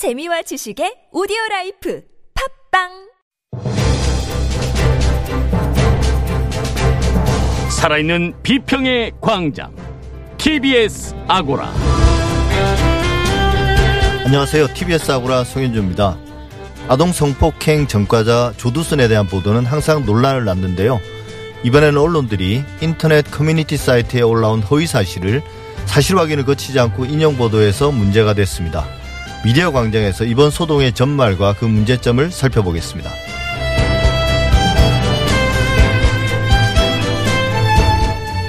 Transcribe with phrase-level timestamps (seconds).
[0.00, 2.00] 재미와 지식의 오디오 라이프
[2.72, 2.88] 팟빵
[7.68, 9.76] 살아있는 비평의 광장
[10.38, 11.70] TBS 아고라
[14.24, 14.68] 안녕하세요.
[14.72, 16.16] TBS 아고라 송현주입니다.
[16.88, 20.98] 아동 성폭행 전과자 조두순에 대한 보도는 항상 논란을 낳는데요.
[21.62, 25.42] 이번에는 언론들이 인터넷 커뮤니티 사이트에 올라온 허위 사실을
[25.84, 28.99] 사실 확인을 거치지 않고 인용 보도해서 문제가 됐습니다.
[29.42, 33.10] 미디어 광장에서 이번 소동의 전말과 그 문제점을 살펴보겠습니다.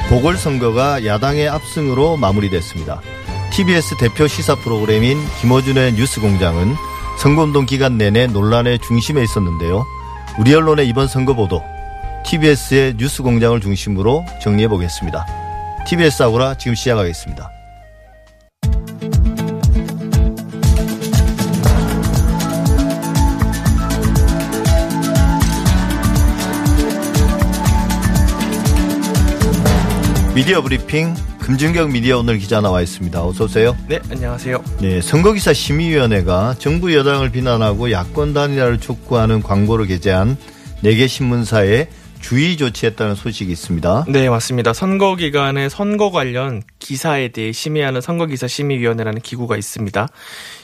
[0.10, 3.02] 보궐선거가 야당의 압승으로 마무리됐습니다.
[3.52, 6.76] TBS 대표 시사 프로그램인 김어준의 뉴스공장은
[7.20, 9.86] 선거운동 기간 내내 논란의 중심에 있었는데요.
[10.40, 11.64] 우리 언론의 이번 선거 보도,
[12.26, 15.26] TBS의 뉴스공장을 중심으로 정리해 보겠습니다.
[15.88, 17.61] TBS 아고라 지금 시작하겠습니다.
[30.42, 33.24] 미디어 브리핑 금준경 미디어 오늘 기자 나와 있습니다.
[33.24, 33.78] 어서 오세요.
[33.88, 34.64] 네, 안녕하세요.
[34.82, 40.36] 네, 선거기사 심의위원회가 정부 여당을 비난하고 야권 단일화를 촉구하는 광고를 게재한
[40.84, 41.90] 4개 신문사에
[42.22, 44.06] 주의 조치했다는 소식이 있습니다.
[44.08, 44.74] 네, 맞습니다.
[44.74, 50.08] 선거 기간에 선거 관련 기사에 대해 심의하는 선거기사 심의위원회라는 기구가 있습니다.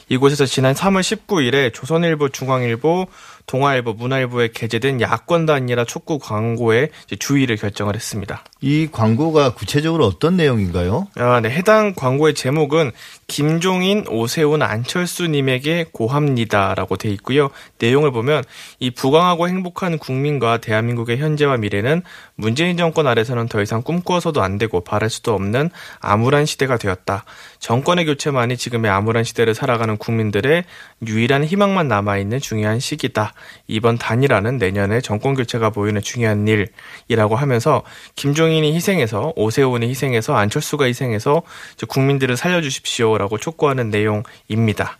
[0.08, 3.06] 이곳에서 지난 3월 19일에 조선일보, 중앙일보,
[3.48, 8.44] 동아일보, 문화일보에 게재된 야권 단일화 촉구 광고에 주의를 결정을 했습니다.
[8.60, 11.08] 이 광고가 구체적으로 어떤 내용인가요?
[11.16, 11.50] 아, 네.
[11.50, 12.92] 해당 광고의 제목은
[13.26, 17.50] 김종인, 오세훈, 안철수님에게 고합니다라고 돼 있고요.
[17.78, 18.44] 내용을 보면
[18.80, 22.02] 이 부강하고 행복한 국민과 대한민국의 현재와 미래는
[22.34, 27.24] 문재인 정권 아래서는 더 이상 꿈꾸어서도 안 되고 바랄 수도 없는 암울한 시대가 되었다.
[27.58, 30.64] 정권의 교체만이 지금의 암울한 시대를 살아가는 국민들의
[31.06, 33.34] 유일한 희망만 남아있는 중요한 시기다.
[33.66, 37.82] 이번 단일화는 내년에 정권 교체가 보이는 중요한 일이라고 하면서
[38.14, 41.42] 김종인이 희생해서 오세훈이 희생해서 안철수가 희생해서
[41.88, 44.98] 국민들을 살려주십시오라고 촉구하는 내용입니다.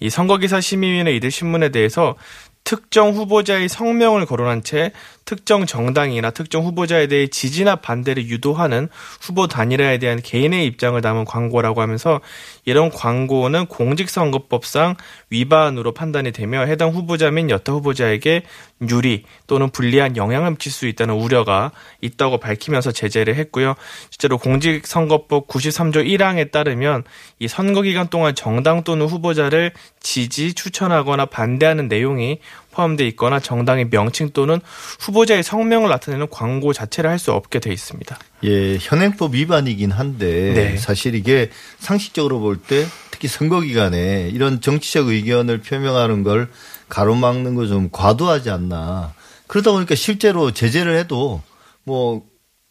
[0.00, 2.16] 이 선거기사 심의위원회 이들 신문에 대해서
[2.64, 4.92] 특정 후보자의 성명을 거론한 채
[5.30, 8.88] 특정 정당이나 특정 후보자에 대해 지지나 반대를 유도하는
[9.20, 12.20] 후보 단일화에 대한 개인의 입장을 담은 광고라고 하면서
[12.64, 14.96] 이런 광고는 공직선거법상
[15.30, 18.42] 위반으로 판단이 되며 해당 후보자 및 여타 후보자에게
[18.90, 21.70] 유리 또는 불리한 영향을 미칠 수 있다는 우려가
[22.00, 23.74] 있다고 밝히면서 제재를 했고요.
[24.10, 27.04] 실제로 공직선거법 93조 1항에 따르면
[27.38, 29.70] 이 선거 기간 동안 정당 또는 후보자를
[30.00, 32.40] 지지, 추천하거나 반대하는 내용이
[32.80, 34.60] 포함되어 있거나 정당의 명칭 또는
[35.00, 38.18] 후보자의 성명을 나타내는 광고 자체를 할 수 없게 돼 있습니다.
[38.44, 40.76] 예, 현행법 위반이긴 한데 네.
[40.78, 46.48] 사실 이게 상식적으로 볼 때 특히 선거 기간에 이런 정치적 의견을 표명하는 걸
[46.88, 49.12] 가로막는 거 좀 과도하지 않나.
[49.46, 51.42] 그러다 보니까 실제로 제재를 해도
[51.84, 52.22] 뭐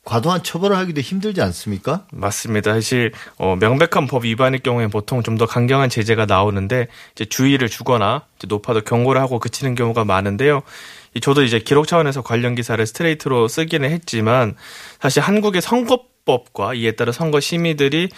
[0.10, 2.08] 과도한 처벌을 하기도 힘들지 않습니까?
[2.12, 2.74] 맞습니다.
[2.74, 8.24] 사실 어, 명백한 법 위반일 경우에 보통 좀 더 강경한 제재가 나오는데 이제 주의를 주거나
[8.38, 10.64] 이제 높아도 경고를 하고 그치는 경우가 많은데요.
[11.14, 14.56] 이 저도 이제 기록 차원에서 관련 기사를 스트레이트로 쓰기는 했지만
[15.00, 18.10] 사실 한국의 선거법과 이에 따라 선거 심의들이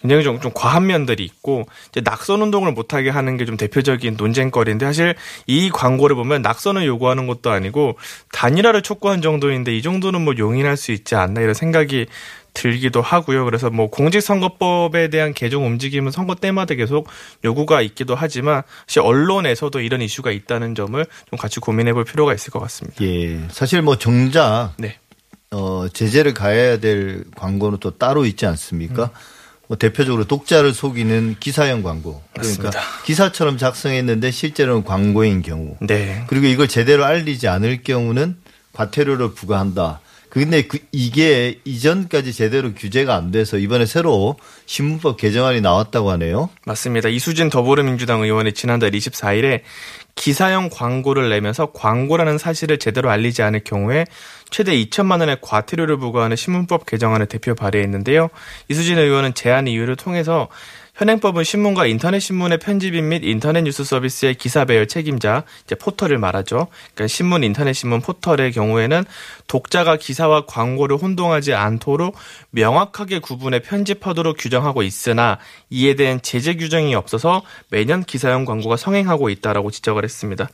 [0.00, 4.84] 굉장히 좀, 좀 과한 면들이 있고 이제 낙선 운동을 못하게 하는 게 좀 대표적인 논쟁거리인데
[4.84, 5.14] 사실
[5.46, 7.96] 이 광고를 보면 낙선을 요구하는 것도 아니고
[8.32, 12.04] 단일화를 촉구한 정도인데 이 정도는 뭐 용인할 수 있지 않나 이런 생각이
[12.52, 13.46] 들기도 하고요.
[13.46, 17.08] 그래서 뭐 공직선거법에 대한 개정 움직임은 선거 때마다 계속
[17.42, 22.50] 요구가 있기도 하지만 사실 언론에서도 이런 이슈가 있다는 점을 좀 같이 고민해 볼 필요가 있을
[22.50, 23.02] 것 같습니다.
[23.02, 23.40] 예.
[23.50, 24.98] 사실 뭐 정작 네.
[25.52, 29.10] 어, 제재를 가해야 될 광고는 또 따로 있지 않습니까?
[29.68, 32.22] 뭐 대표적으로 독자를 속이는 기사형 광고.
[32.32, 32.80] 그러니까 맞습니다.
[33.04, 35.76] 기사처럼 작성했는데 실제로는 광고인 경우.
[35.80, 36.24] 네.
[36.26, 38.36] 그리고 이걸 제대로 알리지 않을 경우는
[38.72, 40.00] 과태료를 부과한다.
[40.30, 44.36] 근데 그 이게 이전까지 제대로 규제가 안 돼서 이번에 새로
[44.66, 46.50] 신문법 개정안이 나왔다고 하네요.
[46.66, 47.08] 맞습니다.
[47.08, 49.62] 이수진 더불어민주당 의원이 지난달 24일에
[50.18, 54.04] 기사형 광고를 내면서 광고라는 사실을 제대로 알리지 않을 경우에
[54.50, 58.28] 최대 2천만 원의 과태료를 부과하는 신문법 개정안을 대표 발의했는데요.
[58.68, 60.48] 이수진 의원은 제안 이유를 통해서
[60.98, 66.66] 현행법은 신문과 인터넷 신문의 편집인 및 인터넷 뉴스 서비스의 기사 배열 책임자, 이제 포털을 말하죠.
[66.92, 69.04] 그러니까 신문, 인터넷 신문 포털의 경우에는
[69.46, 72.16] 독자가 기사와 광고를 혼동하지 않도록
[72.50, 75.38] 명확하게 구분해 편집하도록 규정하고 있으나
[75.70, 80.48] 이에 대한 제재 규정이 없어서 매년 기사형 광고가 성행하고 있다라고 지적을 했습니다.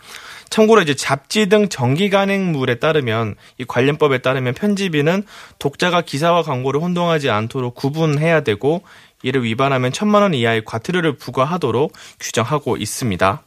[0.51, 5.25] 참고로 이제 잡지 등 정기 간행물에 따르면 이 관련법에 따르면 편집인은
[5.59, 8.83] 독자가 기사와 광고를 혼동하지 않도록 구분해야 되고
[9.25, 13.43] 이를 위반하면 천만 원 이하의 과태료를 부과하도록 규정하고 있습니다.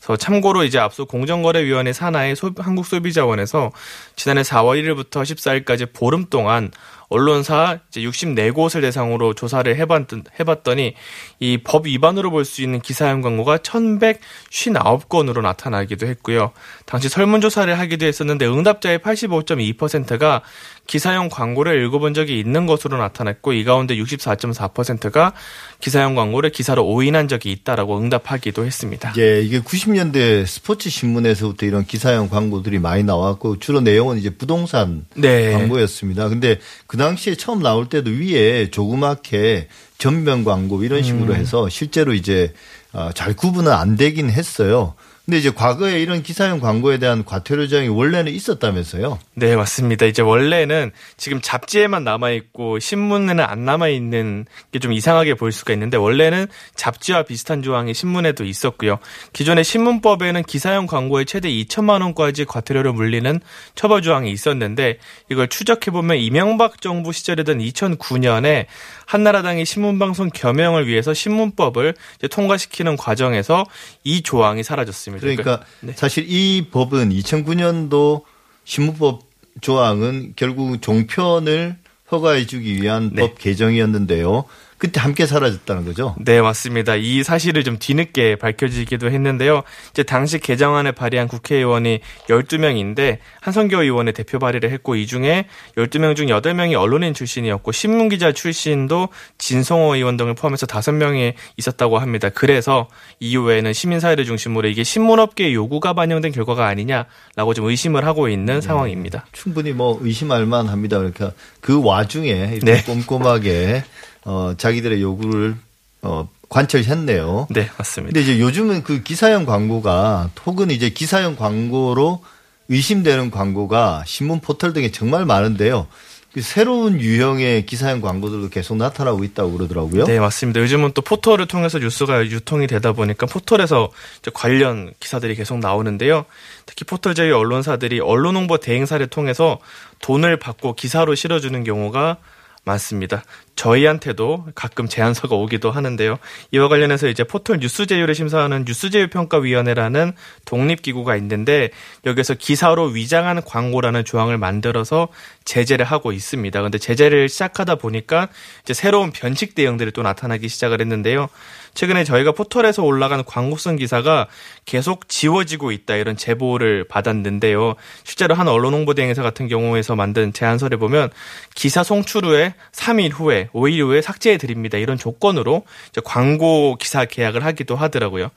[0.00, 3.70] 그래서 참고로 이제 앞서 공정거래위원회 산하의 소, 한국소비자원에서
[4.16, 6.72] 지난해 4월 1일부터 14일까지 보름 동안
[7.08, 10.06] 언론사 이제 64곳을 대상으로 조사를 해봤,
[10.40, 10.94] 해봤더니
[11.38, 16.52] 이 법 위반으로 볼 수 있는 기사형 광고가 1159건으로 나타나기도 했고요.
[16.86, 20.42] 당시 설문조사를 하기도 했었는데 응답자의 85.2%가
[20.86, 25.32] 기사형 광고를 읽어본 적이 있는 것으로 나타났고 이 가운데 64.4%가
[25.80, 29.12] 기사형 광고를 기사로 오인한 적이 있다라고 응답하기도 했습니다.
[29.16, 35.52] 예, 이게 90년대 스포츠 신문에서부터 이런 기사형 광고들이 많이 나왔고 주로 내용은 이제 부동산 네.
[35.52, 36.28] 광고였습니다.
[36.28, 39.68] 근데 그 당시에 처음 나올 때도 위에 조그맣게
[39.98, 41.38] 전면 광고 이런 식으로 음.
[41.38, 42.52] 해서 실제로 이제
[42.92, 44.94] 어, 잘 구분은 안 되긴 했어요.
[45.24, 49.18] 근데 이제 과거에 이런 기사형 광고에 대한 과태료 조항이 원래는 있었다면서요?
[49.34, 50.04] 네, 맞습니다.
[50.06, 56.48] 이제 원래는 지금 잡지에만 남아있고 신문에는 안 남아있는 게 좀 이상하게 보일 수가 있는데 원래는
[56.74, 58.98] 잡지와 비슷한 조항이 신문에도 있었고요.
[59.32, 63.40] 기존의 신문법에는 기사형 광고에 최대 2천만 원까지 과태료를 물리는
[63.76, 64.98] 처벌 조항이 있었는데
[65.30, 68.66] 이걸 추적해보면 이명박 정부 시절이던 2009년에
[69.06, 71.94] 한나라당이 신문방송 겸용을 위해서 신문법을
[72.28, 73.64] 통과시키는 과정에서
[74.02, 75.11] 이 조항이 사라졌습니다.
[75.18, 75.92] 그러니까 네.
[75.94, 78.22] 사실 이 법은 2009년도
[78.64, 79.22] 신문법
[79.60, 81.76] 조항은 결국 종편을
[82.10, 83.22] 허가해 주기 위한 네.
[83.22, 84.44] 법 개정이었는데요.
[84.82, 86.16] 그때 함께 사라졌다는 거죠.
[86.18, 86.96] 네, 맞습니다.
[86.96, 89.62] 이 사실을 좀 뒤늦게 밝혀지기도 했는데요.
[89.92, 95.46] 이제 당시 개정안을 발의한 국회의원이 12명인데 한성교 의원의 대표 발의를 했고 이 중에
[95.76, 102.28] 12명 중 8명이 언론인 출신이었고 신문기자 출신도 진성호 의원 등을 포함해서 5명이 있었다고 합니다.
[102.30, 102.88] 그래서
[103.20, 109.26] 이후에는 시민사회를 중심으로 이게 신문업계의 요구가 반영된 결과가 아니냐라고 좀 의심을 하고 있는 상황입니다.
[109.30, 110.98] 충분히 뭐 의심할 만합니다.
[110.98, 111.30] 그러니까
[111.60, 112.82] 그 와중에 이렇게 네.
[112.82, 113.84] 꼼꼼하게
[114.24, 115.56] 어, 자기들의 요구를
[116.02, 117.48] 어, 관철했네요.
[117.50, 118.12] 네, 맞습니다.
[118.12, 122.22] 근데 이제 요즘은 그 기사형 광고가 혹은 이제 기사형 광고로
[122.68, 125.86] 의심되는 광고가 신문 포털 등에 정말 많은데요.
[126.32, 130.04] 그 새로운 유형의 기사형 광고들도 계속 나타나고 있다고 그러더라고요.
[130.04, 130.60] 네, 맞습니다.
[130.60, 133.90] 요즘은 또 포털을 통해서 뉴스가 유통이 되다 보니까 포털에서
[134.32, 136.24] 관련 기사들이 계속 나오는데요.
[136.64, 139.58] 특히 포털 제휴 언론사들이 언론 홍보 대행사를 통해서
[140.00, 142.16] 돈을 받고 기사로 실어주는 경우가
[142.64, 143.22] 많습니다.
[143.56, 146.18] 저희한테도 가끔 제안서가 오기도 하는데요.
[146.52, 150.12] 이와 관련해서 이제 포털 뉴스 제휴를 심사하는 뉴스 제휴 평가 위원회라는
[150.44, 151.70] 독립 기구가 있는데
[152.06, 155.08] 여기서 기사로 위장한 광고라는 조항을 만들어서
[155.44, 156.62] 제재를 하고 있습니다.
[156.62, 158.28] 근데 제재를 시작하다 보니까
[158.62, 161.28] 이제 새로운 변칙 대응들이 또 나타나기 시작을 했는데요.
[161.74, 164.28] 최근에 저희가 포털에서 올라간 광고성 기사가
[164.64, 167.74] 계속 지워지고 있다 이런 제보를 받았는데요.
[168.04, 171.10] 실제로 한 언론 홍보 대행사 같은 경우에서 만든 제안서를 보면
[171.54, 174.76] 기사 송출 후에 3일 후에 5일 후에 삭제해 드립니다.
[174.76, 175.64] 이런 조건으로
[176.04, 178.30] 광고 기사 계약을 하기도 하더라고요.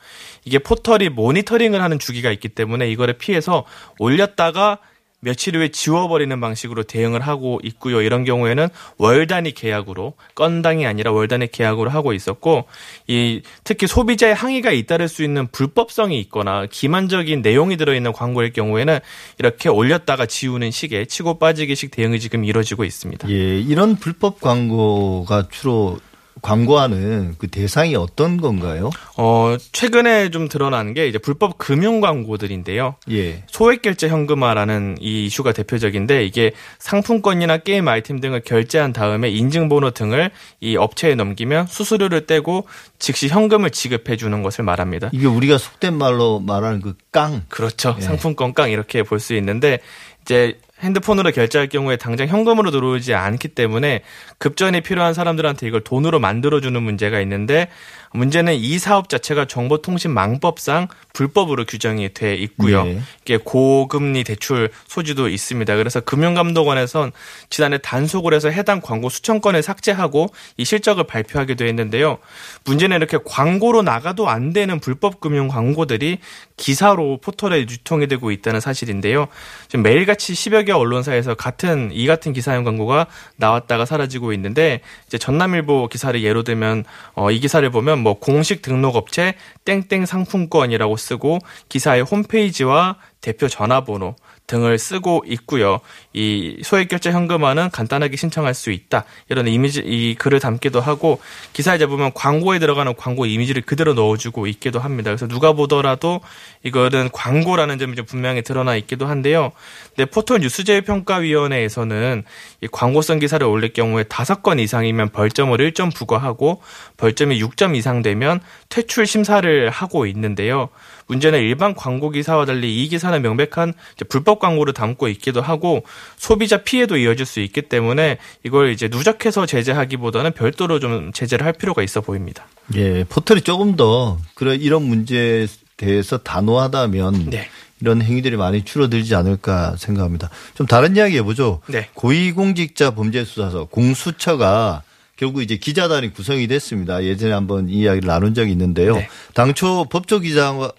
[0.45, 3.65] 이게 포털이 모니터링을 하는 주기가 있기 때문에 이거를 피해서
[3.99, 4.79] 올렸다가
[5.25, 8.03] 며칠 후에 지워버리는 방식으로 대응을 하고 있고요.
[8.03, 8.67] 이런 경우에는
[8.99, 12.65] 월 단위 계약으로 건당이 아니라 월 단위 계약으로 하고 있었고
[13.07, 18.99] 이 특히 소비자의 항의가 잇따를 수 있는 불법성이 있거나 기만적인 내용이 들어있는 광고일 경우에는
[19.39, 23.27] 이렇게 올렸다가 지우는 식의 치고 빠지기식 대응이 지금 이루어지고 있습니다.
[23.31, 25.97] 예, 이런 불법 광고가 주로
[26.41, 28.89] 광고하는 그 대상이 어떤 건가요?
[29.17, 32.95] 어, 최근에 좀 드러난 게 이제 불법 금융 광고들인데요.
[33.11, 33.43] 예.
[33.47, 40.31] 소액 결제 현금화라는 이 이슈가 대표적인데 이게 상품권이나 게임 아이템 등을 결제한 다음에 인증번호 등을
[40.61, 42.67] 이 업체에 넘기면 수수료를 떼고
[42.99, 45.09] 즉시 현금을 지급해 주는 것을 말합니다.
[45.13, 47.43] 이게 우리가 속된 말로 말하는 그 깡.
[47.47, 47.95] 그렇죠.
[47.97, 48.01] 예.
[48.01, 49.79] 상품권 깡 이렇게 볼 수 있는데
[50.23, 54.01] 이제 핸드폰으로 결제할 경우에 당장 현금으로 들어오지 않기 때문에
[54.37, 57.69] 급전이 필요한 사람들한테 이걸 돈으로 만들어주는 문제가 있는데
[58.15, 62.85] 문제는 이 사업 자체가 정보통신망법상 불법으로 규정이 돼 있고요.
[62.85, 63.01] 네.
[63.21, 65.75] 이게 고금리 대출 소지도 있습니다.
[65.75, 67.11] 그래서 금융감독원에선
[67.49, 70.27] 지난해 단속을 해서 해당 광고 수천 건을 삭제하고
[70.57, 72.17] 이 실적을 발표하기도 했는데요.
[72.65, 76.19] 문제는 이렇게 광고로 나가도 안 되는 불법 금융 광고들이
[76.57, 79.27] 기사로 포털에 유통이 되고 있다는 사실인데요.
[79.67, 85.87] 지금 매일같이 10여 개 언론사에서 같은 이 같은 기사형 광고가 나왔다가 사라지고 있는데 이제 전남일보
[85.87, 91.39] 기사를 예로 들면 어, 이 기사를 보면 뭐 공식 등록 업체 땡땡 상품권이라고 쓰고
[91.69, 94.15] 기사의 홈페이지와 대표 전화번호
[94.45, 95.79] 등을 쓰고 있고요.
[96.13, 99.03] 이 소액 결제 현금화는 간단하게 신청할 수 있다.
[99.29, 101.19] 이런 이미지 이 글을 담기도 하고
[101.53, 105.09] 기사에 이제 보면 광고에 들어가는 광고 이미지를 그대로 넣어주고 있기도 합니다.
[105.09, 106.21] 그래서 누가 보더라도
[106.61, 109.51] 이거는 광고라는 점이 좀 분명히 드러나 있기도 한데요.
[109.97, 112.23] 네, 포털 뉴스제휴 평가위원회에서는
[112.61, 116.61] 이 광고성 기사를 올릴 경우에 다섯 건 이상이면 벌점을 1점 부과하고
[116.97, 118.39] 벌점이 6점 이상 되면
[118.69, 120.69] 퇴출 심사를 하고 있는데요.
[121.07, 123.73] 문제는 일반 광고 기사와 달리 이 기사는 명백한
[124.09, 125.83] 불법 광고를 담고 있기도 하고
[126.17, 131.83] 소비자 피해도 이어질 수 있기 때문에 이걸 이제 누적해서 제재하기보다는 별도로 좀 제재를 할 필요가
[131.83, 132.47] 있어 보입니다.
[132.75, 135.47] 예, 포털이 조금 더 그런 이런 문제에
[135.77, 137.49] 대해서 단호하다면 네.
[137.81, 140.29] 이런 행위들이 많이 줄어들지 않을까 생각합니다.
[140.55, 141.61] 좀 다른 이야기 해보죠.
[141.67, 141.89] 네.
[141.93, 144.83] 고위공직자 범죄수사서 공수처가
[145.17, 147.03] 결국 이제 기자단이 구성이 됐습니다.
[147.03, 148.95] 예전에 한번 이야기를 나눈 적이 있는데요.
[148.95, 149.07] 네.
[149.33, 150.73] 당초 법조기자과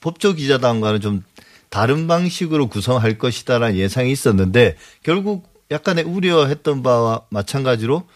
[0.00, 1.24] 법조기자단과는 좀
[1.70, 8.06] 다른 방식으로 구성할 것이다라는 예상이 있었는데 결국 약간의 우려했던 바와 마찬가지로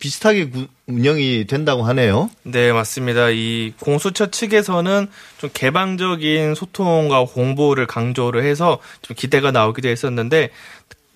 [0.00, 2.28] 비슷하게 구- 운영이 된다고 하네요.
[2.42, 3.28] 네, 맞습니다.
[3.30, 5.06] 이 공수처 측에서는
[5.38, 10.50] 좀 개방적인 소통과 홍보를 강조를 해서 좀 기대가 나오기도 했었는데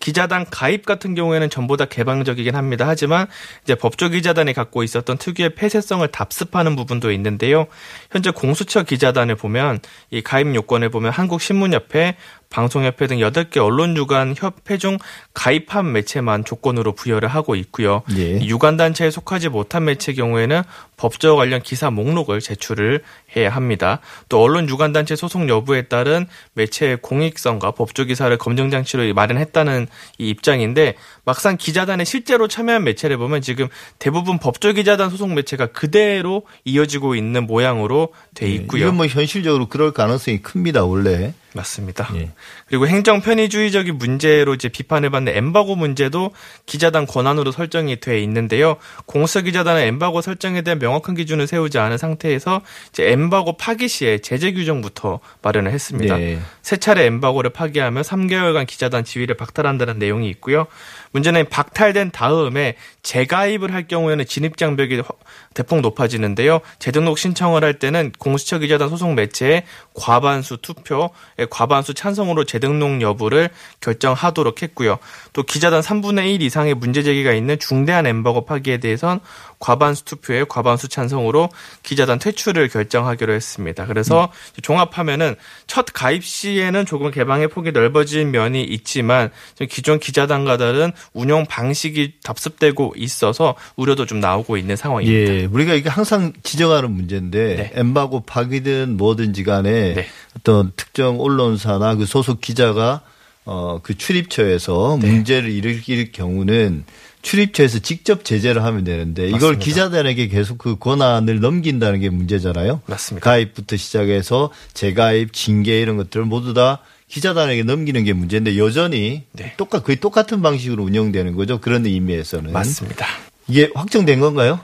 [0.00, 2.86] 기자단 가입 같은 경우에는 전보다 개방적이긴 합니다.
[2.88, 3.26] 하지만
[3.62, 7.66] 이제 법조기자단이 갖고 있었던 특유의 폐쇄성을 답습하는 부분도 있는데요.
[8.10, 9.78] 현재 공수처 기자단을 보면
[10.10, 12.16] 이 가입 요건에 보면 한국신문협회,
[12.50, 14.98] 방송협회 등 8개 언론유관 협회 중
[15.34, 18.02] 가입한 매체만 조건으로 부여를 하고 있고요.
[18.16, 18.38] 예.
[18.38, 20.62] 이 유관단체에 속하지 못한 매체 경우에는
[20.96, 23.02] 법조 관련 기사 목록을 제출을
[23.36, 24.00] 해야 합니다.
[24.28, 29.86] 또 언론 유관단체 소속 여부에 따른 매체의 공익성과 법조 기사를 검증 장치로 마련했다는
[30.18, 33.68] 이 입장인데 막상 기자단에 실제로 참여한 매체를 보면 지금
[34.00, 38.82] 대부분 법조 기자단 소속 매체가 그대로 이어지고 있는 모양으로 돼 있고요.
[38.82, 41.32] 이건 뭐 현실적으로 그럴 가능성이 큽니다, 원래.
[41.52, 42.08] 맞습니다.
[42.14, 42.30] 예.
[42.66, 46.30] 그리고 행정 편의주의적인 문제로 이제 비판을 받는 엠바고 문제도
[46.66, 48.76] 기자단 권한으로 설정이 돼 있는데요.
[49.06, 54.52] 공수 기자단은 엠바고 설정에 대한 명확한 기준을 세우지 않은 상태에서 이제 엠바고 파기 시에 제재
[54.52, 56.16] 규정부터 마련을 했습니다.
[56.16, 56.38] 네.
[56.62, 60.66] 세 차례 엠바고를 파기하면 3개월간 기자단 지위를 박탈한다는 내용이 있고요.
[61.12, 65.14] 문제는 박탈된 다음에 재가입을 할 경우에는 진입 장벽이 허-
[65.54, 66.60] 대폭 높아지는데요.
[66.78, 69.64] 재등록 신청을 할 때는 공수처 기자단 소속 매체의
[69.94, 73.50] 과반수 투표, 의 과반수 찬성으로 재등록 여부를
[73.80, 74.98] 결정하도록 했고요.
[75.32, 79.20] 또 기자단 3분의 1 이상의 문제 제기가 있는 중대한 엠버거 파기에 대해선
[79.58, 81.48] 과반수 투표에 과반수 찬성으로
[81.82, 83.86] 기자단 퇴출을 결정하기로 했습니다.
[83.86, 85.34] 그래서 종합하면은
[85.66, 92.14] 첫 가입 시에는 조금 개방의 폭이 넓어진 면이 있지만 좀 기존 기자단과 다른 운영 방식이
[92.22, 95.32] 답습되고 있어서 우려도 좀 나오고 있는 상황입니다.
[95.34, 97.72] 예, 우리가 이게 항상 지적하는 문제인데 네.
[97.74, 100.06] 엠바고 파기든 뭐든지 간에 네.
[100.36, 103.02] 어떤 특정 언론사나 그 소속 기자가
[103.44, 105.10] 어, 그 출입처에서 네.
[105.10, 106.84] 문제를 일으킬 경우는
[107.22, 109.64] 출입처에서 직접 제재를 하면 되는데 이걸 맞습니다.
[109.64, 112.80] 기자단에게 계속 그 권한을 넘긴다는 게 문제잖아요.
[112.86, 113.24] 맞습니다.
[113.24, 116.80] 가입부터 시작해서 재가입, 징계 이런 것들을 모두 다
[117.10, 119.54] 기자단에게 넘기는 게 문제인데 여전히 네.
[119.56, 121.60] 똑같 거의 똑같은 방식으로 운영되는 거죠.
[121.60, 123.06] 그런 의미에서는 맞습니다.
[123.48, 124.60] 이게 확정된 건가요?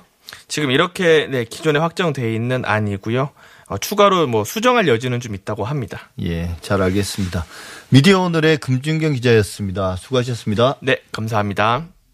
[0.49, 3.31] 지금 이렇게 네, 기존에 확정돼 있는 안이고요.
[3.69, 6.11] 어, 추가로 뭐 수정할 여지는 좀 있다고 합니다.
[6.23, 7.45] 예, 잘 알겠습니다.
[7.89, 9.97] 미디어 오늘의 금준경 기자였습니다.
[9.97, 10.77] 수고하셨습니다.
[10.83, 11.96] 네, 감사합니다.